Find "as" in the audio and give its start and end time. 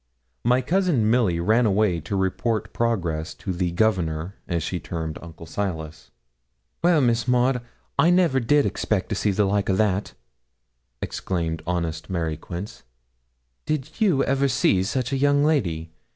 4.47-4.63